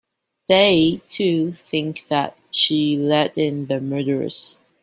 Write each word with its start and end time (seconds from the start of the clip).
They, 0.47 0.99
too, 1.07 1.51
think 1.53 2.07
that 2.07 2.35
she 2.49 2.97
let 2.97 3.37
in 3.37 3.67
the 3.67 3.79
murderers. 3.79 4.59